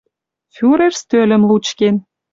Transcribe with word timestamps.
Фюрер 0.55 0.93
стӧлӹм 1.01 1.43
лучкен 1.49 1.95